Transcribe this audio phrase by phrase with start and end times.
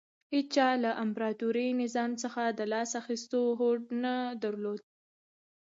[0.33, 4.79] هېچا له امپراتوري نظام څخه د لاس اخیستو هوډ نه درلود